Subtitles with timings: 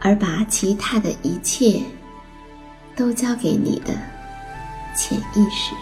[0.00, 1.82] 而把其他的一切
[2.96, 3.92] 都交给你的
[4.96, 5.74] 潜意识。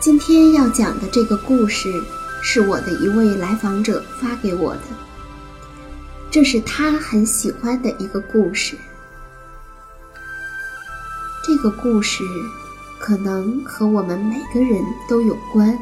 [0.00, 1.90] 今天要讲的这个故事
[2.42, 4.82] 是我的一位来访者发给我的，
[6.30, 8.76] 这是他很喜欢的一个故事。
[11.44, 12.22] 这个故事。
[13.08, 15.78] 可能和我们每个人都有关。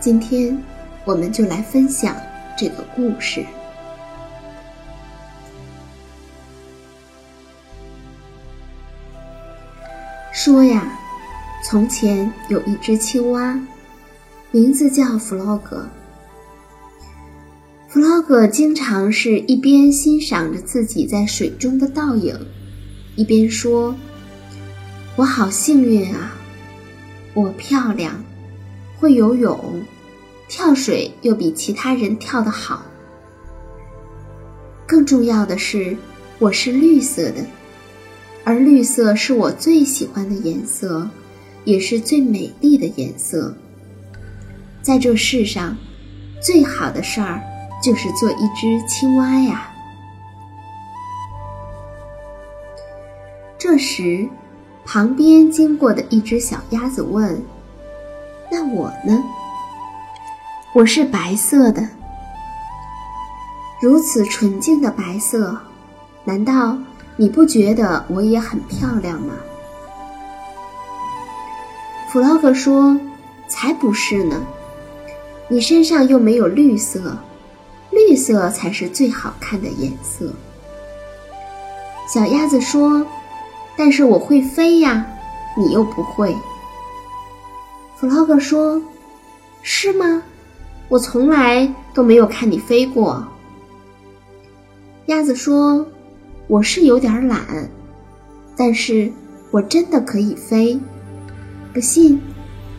[0.00, 0.58] 今天，
[1.04, 2.16] 我们就来分享
[2.56, 3.44] 这个故事。
[10.32, 10.90] 说呀，
[11.62, 13.60] 从前有一只青蛙，
[14.52, 15.86] 名字叫弗洛格。
[17.92, 22.34] 弗洛格经常是一边欣赏着自己在水中的倒影，
[23.16, 23.94] 一边说
[25.14, 26.32] ：“我好幸运啊！
[27.34, 28.24] 我漂亮，
[28.96, 29.82] 会游泳，
[30.48, 32.82] 跳水又比其他人跳得好。
[34.86, 35.94] 更重要的是，
[36.38, 37.44] 我是绿色的，
[38.42, 41.10] 而绿色是我最喜欢的颜色，
[41.66, 43.54] 也是最美丽的颜色。
[44.80, 45.76] 在这世上，
[46.40, 47.42] 最好的事儿。”
[47.82, 49.68] 就是做一只青蛙呀。
[53.58, 54.28] 这时，
[54.84, 57.42] 旁边经过的一只小鸭子问
[58.50, 59.22] ：“那我呢？
[60.72, 61.86] 我是白色的，
[63.80, 65.58] 如此纯净的白色，
[66.24, 66.78] 难道
[67.16, 69.34] 你不觉得我也很漂亮吗？”
[72.08, 72.96] 弗洛格说
[73.48, 74.40] ：“才不是呢，
[75.48, 77.16] 你身上又没有绿色。”
[78.12, 80.30] 绿色才是最好看的颜色。
[82.06, 83.06] 小鸭子说
[83.74, 85.06] ：“但是我会飞呀，
[85.56, 86.36] 你又不会。”
[87.96, 88.82] 弗洛格说
[89.64, 90.22] ：“是吗？
[90.90, 93.26] 我从来都没有看你飞过。”
[95.08, 95.86] 鸭子说
[96.48, 97.40] ：“我是有点懒，
[98.54, 99.10] 但是
[99.50, 100.78] 我真的可以飞。
[101.72, 102.20] 不信，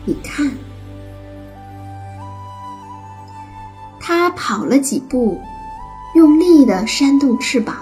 [0.04, 0.48] 你看。”
[4.06, 5.40] 它跑了几步，
[6.14, 7.74] 用力地扇动翅膀，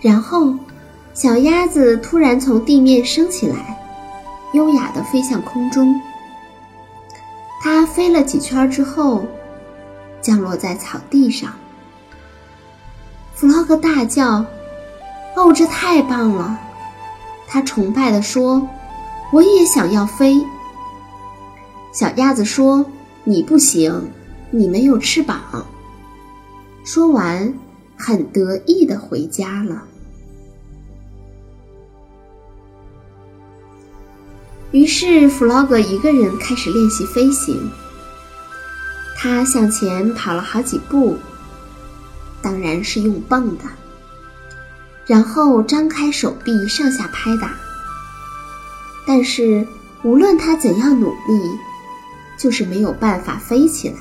[0.00, 0.54] 然后
[1.12, 3.78] 小鸭子突然从地面升起来，
[4.54, 6.00] 优雅地飞向空中。
[7.62, 9.26] 它飞了几圈之后，
[10.22, 11.52] 降落在草地上。
[13.34, 14.46] 弗洛格大叫
[15.36, 16.58] ：“哦，这太棒了！”
[17.46, 18.66] 他崇拜地说
[19.30, 20.40] ：“我也想要飞。”
[21.92, 22.86] 小鸭子说
[23.24, 24.10] ：“你不行，
[24.56, 25.66] 你没有翅膀。”
[26.86, 27.52] 说完，
[27.96, 29.84] 很得意的回家了。
[34.70, 37.70] 于是，弗洛格一个人开始练习飞行。
[39.16, 41.16] 他向前跑了好几步，
[42.42, 43.64] 当然是用蹦的，
[45.06, 47.56] 然后张开手臂上下拍打。
[49.06, 49.66] 但是，
[50.02, 51.58] 无论他怎样努力，
[52.38, 53.96] 就是没有办法飞起来。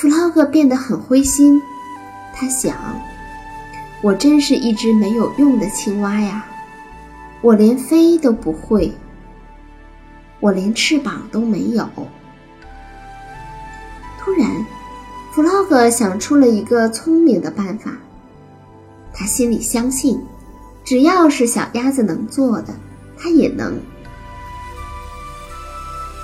[0.00, 1.60] 弗洛格变得很灰心，
[2.34, 2.74] 他想
[4.00, 6.42] ：“我真是一只没有用的青蛙呀！”
[7.42, 8.90] 我连飞都不会，
[10.40, 11.86] 我连翅膀都没有。
[14.18, 14.64] 突然，
[15.32, 17.92] 弗洛格想出了一个聪明的办法。
[19.12, 20.18] 他心里相信，
[20.82, 22.72] 只要是小鸭子能做的，
[23.18, 23.78] 他也能。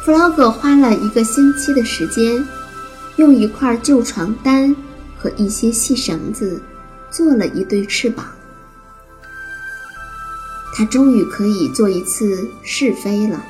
[0.02, 2.42] 弗洛格花了一个星期的时间，
[3.16, 4.74] 用一块旧床单
[5.16, 6.62] 和一些细绳子
[7.10, 8.26] 做了一对翅膀。
[10.74, 13.42] 他终于可以做一次试飞了。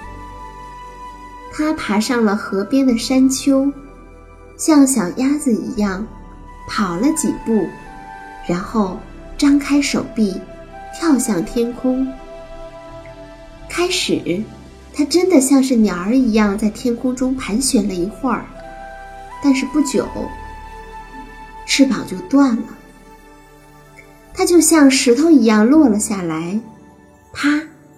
[1.52, 3.72] 他爬上了河边的山丘，
[4.56, 6.06] 像小鸭子一样
[6.68, 7.66] 跑了几步，
[8.48, 9.00] 然后
[9.36, 10.40] 张开手臂，
[10.96, 12.06] 跳向天空。
[13.68, 14.42] 开始，
[14.94, 18.46] 他真的像是鸟儿一样在天空中盘旋了一会儿，
[19.42, 20.08] 但是不久，
[21.66, 22.62] 翅膀就断了，
[24.34, 26.60] 它就像石头一样落了下来。
[27.32, 27.50] 啪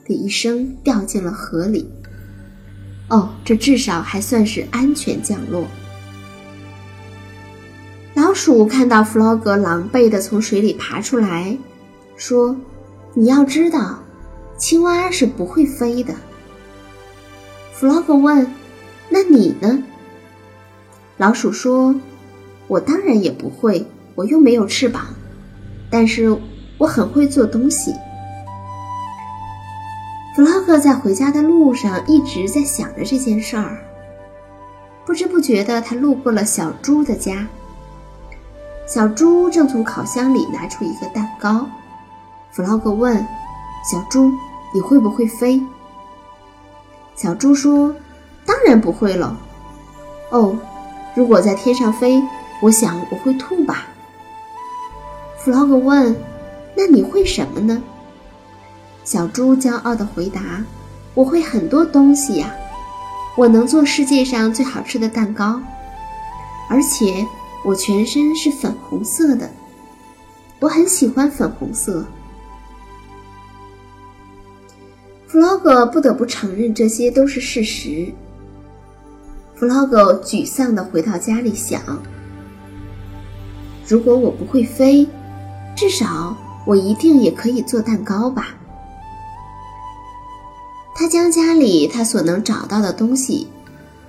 [0.05, 1.91] 的一声，掉进了河里。
[3.09, 5.67] 哦，这至少还算是安全降落。
[8.15, 11.57] 老鼠看到弗洛格狼狈的从水里爬出来，
[12.17, 12.57] 说
[13.15, 14.03] ：“你要知道，
[14.59, 16.15] 青蛙是不会飞的。”
[17.73, 18.53] 弗洛格问
[19.09, 19.83] ：“那你呢？”
[21.19, 21.95] 老鼠说
[22.69, 23.85] ：“我当然也不会，
[24.15, 25.07] 我又没有翅膀，
[25.91, 26.35] 但是
[26.79, 27.93] 我很会做东西。”
[30.37, 33.79] 弗洛格在回家的路上一直在想着这件事儿。
[35.05, 37.45] 不知不觉的，他路过了小猪的家。
[38.87, 41.67] 小猪正从烤箱里拿出一个蛋糕。
[42.53, 43.17] 弗洛格问
[43.91, 44.31] ：“小猪，
[44.73, 45.61] 你会不会飞？”
[47.17, 47.93] 小猪说
[48.47, 49.37] ：“当然不会了。”
[50.31, 50.57] 哦，
[51.15, 52.23] 如果在天上飞，
[52.63, 53.87] 我想我会吐吧。
[55.39, 56.17] 弗洛格问
[56.77, 57.83] ：“那你会什么呢？”
[59.05, 60.65] 小猪骄傲地回答
[61.15, 62.55] ：“我会很多东西呀，
[63.37, 65.61] 我能做世界上最好吃的蛋糕，
[66.69, 67.27] 而且
[67.65, 69.51] 我全身是粉红色的，
[70.61, 72.05] 我很喜欢粉红色。”
[75.27, 78.13] 弗洛格不得不承认这些都是事实。
[79.59, 81.83] 弗洛格沮丧地回到家里想
[83.89, 85.05] ：“如果我不会飞，
[85.75, 88.55] 至少我一定也可以做蛋糕吧。”
[90.95, 93.49] 他将家里他所能找到的东西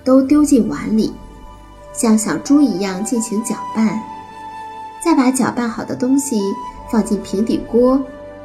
[0.04, 1.12] 都丢进碗里，
[1.92, 4.00] 像小猪一样进行搅拌，
[5.04, 6.40] 再把搅拌好的东西
[6.92, 8.00] 放进平底锅，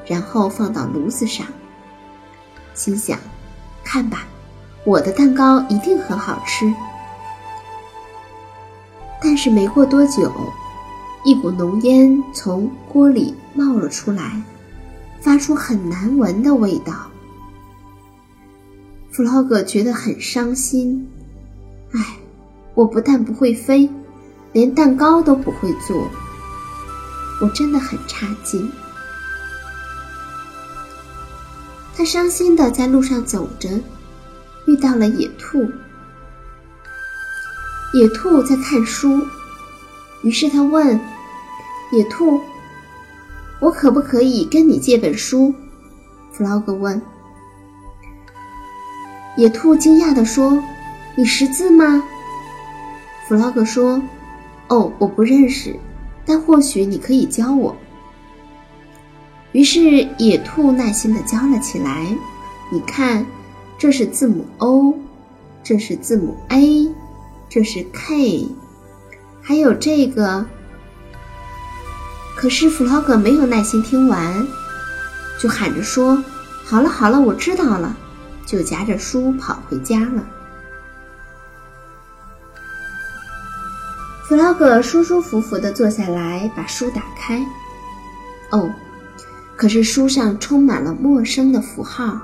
[0.08, 1.46] 然后放到炉子上。
[2.74, 3.20] 心想
[3.86, 4.26] ：“看吧，
[4.84, 6.74] 我的蛋糕一定很好吃。”
[9.36, 10.32] 但是没过多久，
[11.26, 14.42] 一股浓烟从锅里冒了出来，
[15.20, 16.94] 发出很难闻的味道。
[19.12, 21.06] 弗洛格觉得很伤心，
[21.92, 22.16] 唉，
[22.76, 23.90] 我不但不会飞，
[24.54, 26.08] 连蛋糕都不会做，
[27.42, 28.72] 我真的很差劲。
[31.94, 33.70] 他伤心的在路上走着，
[34.66, 35.70] 遇到了野兔。
[37.96, 39.26] 野兔在看书，
[40.22, 41.00] 于是他问
[41.94, 42.42] 野兔
[43.62, 45.54] ：“我可不可以跟你借本书？”
[46.34, 47.02] 弗洛格问。
[49.38, 50.62] 野兔惊讶地说
[51.16, 52.04] ：“你识字吗？”
[53.30, 54.02] 弗洛格说
[54.68, 55.74] ：“哦，我不认识，
[56.26, 57.74] 但或许你可以教我。”
[59.54, 62.06] 于是野兔耐心地教了起来。
[62.74, 63.26] 你看，
[63.78, 64.94] 这是字母 O，
[65.64, 66.94] 这是字母 A，
[67.56, 68.50] 这是 k
[69.42, 70.46] 还有这个
[72.36, 74.46] 可是弗洛格没有耐心听完
[75.40, 76.22] 就喊着说
[76.66, 77.96] 好了好了我知道了
[78.46, 80.28] 就夹着书跑回家了。
[84.28, 87.42] 弗洛格舒舒服服的坐下来把书打开
[88.52, 88.70] 哦
[89.56, 92.20] 可是书上充满了陌生的符号。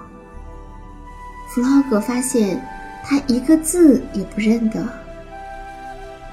[1.47, 2.61] 弗洛格发现
[3.05, 5.00] 他一个字也不认得。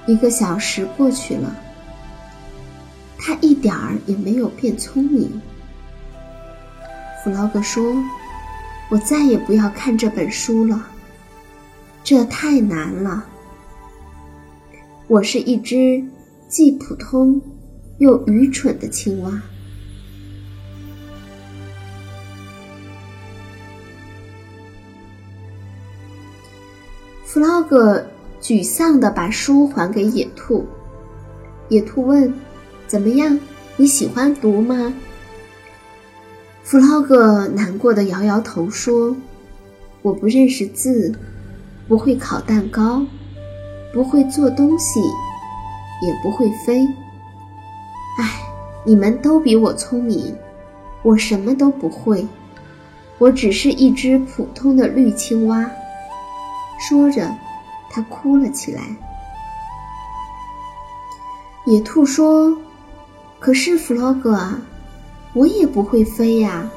[0.08, 1.54] 一个小时过去了，
[3.18, 5.30] 他一点儿也没有变聪明。
[7.22, 7.94] 弗劳格说
[8.88, 10.88] ：“我再也不要看这本书了，
[12.02, 13.26] 这太难了。
[15.08, 16.02] 我是一只
[16.48, 17.38] 既普通
[17.98, 19.42] 又愚蠢的青蛙。”
[27.26, 28.06] 弗劳格
[28.40, 30.66] 沮丧地把书还给野兔。
[31.68, 32.32] 野兔问
[32.86, 33.38] ：“怎么样？
[33.76, 34.94] 你喜欢读吗？”
[36.64, 39.16] 弗洛格难过的摇摇头说
[40.02, 41.14] ：“我不认识字，
[41.86, 43.04] 不会烤蛋糕，
[43.92, 45.00] 不会做东西，
[46.02, 46.86] 也不会飞。
[48.18, 48.40] 唉，
[48.84, 50.34] 你们都比我聪明，
[51.02, 52.26] 我什么都不会。
[53.18, 55.70] 我只是一只普通的绿青蛙。”
[56.78, 57.28] 说着，
[57.98, 58.82] 他哭了起来。
[61.64, 62.56] 野兔说
[63.40, 64.56] ：“可是弗洛格啊，
[65.32, 66.70] 我也不会飞呀，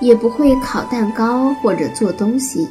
[0.00, 2.68] 也不会烤蛋糕或者做东西，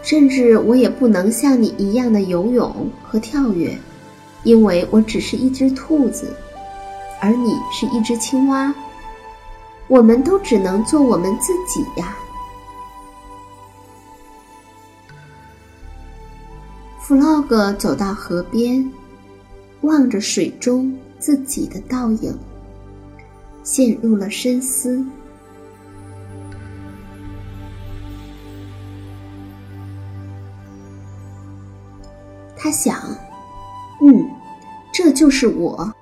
[0.00, 3.76] 甚至我也不能像你一样的游泳和跳跃，
[4.44, 6.36] 因为我只是一只兔子，
[7.20, 8.72] 而你是一只青蛙。
[9.88, 12.16] 我们都只能做我们自己呀。”
[17.14, 18.90] 洛格走到河边，
[19.82, 22.36] 望着水中自己的倒影，
[23.62, 25.04] 陷入了深思。
[32.56, 32.96] 他想
[34.00, 34.24] ：“嗯，
[34.92, 35.92] 这就是我，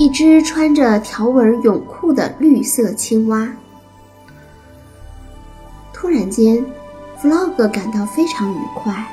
[0.00, 3.48] 一只穿着条纹泳裤的绿色青蛙。”
[5.94, 6.64] 突然间，
[7.18, 9.06] 弗洛格感到非常愉快。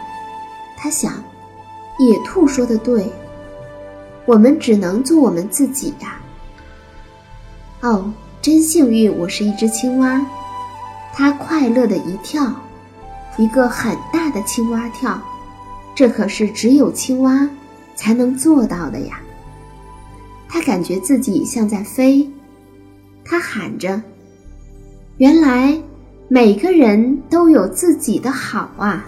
[0.88, 1.22] 他想，
[2.00, 3.12] 野兔说的对，
[4.26, 6.18] 我们只能做我们自己呀。
[7.82, 8.10] 哦，
[8.42, 10.26] 真幸运，我是一只青蛙。
[11.14, 12.50] 他快乐的一跳，
[13.36, 15.22] 一个很大的青蛙跳，
[15.94, 17.50] 这可是只有青蛙
[17.94, 19.20] 才能做到的呀。
[20.48, 22.26] 他感觉自己像在飞，
[23.26, 24.02] 他喊着
[25.20, 25.78] ：“原来
[26.30, 29.06] 每个人都有自己的好啊！”